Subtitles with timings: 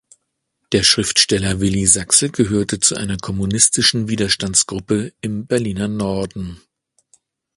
[0.71, 6.59] Der Schriftsteller Willy Sachse gehörte zu einer kommunistischen Widerstandsgruppe im Berliner Norden.